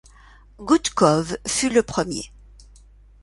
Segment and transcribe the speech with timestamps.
[0.57, 2.31] Goudkov fut le premier.